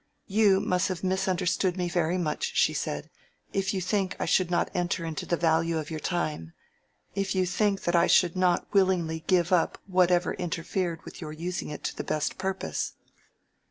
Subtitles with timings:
[0.25, 3.11] "You must have misunderstood me very much," she said,
[3.53, 7.83] "if you think I should not enter into the value of your time—if you think
[7.83, 12.03] that I should not willingly give up whatever interfered with your using it to the
[12.03, 12.93] best purpose."